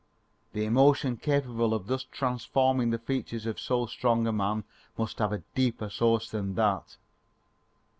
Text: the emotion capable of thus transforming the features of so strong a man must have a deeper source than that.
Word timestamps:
the 0.53 0.65
emotion 0.65 1.15
capable 1.15 1.75
of 1.75 1.85
thus 1.85 2.03
transforming 2.11 2.89
the 2.89 2.97
features 2.97 3.45
of 3.45 3.59
so 3.59 3.85
strong 3.85 4.25
a 4.25 4.31
man 4.31 4.63
must 4.97 5.19
have 5.19 5.31
a 5.31 5.43
deeper 5.53 5.91
source 5.91 6.27
than 6.31 6.55
that. 6.55 6.97